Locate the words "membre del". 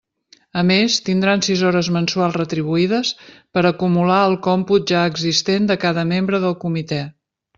6.15-6.57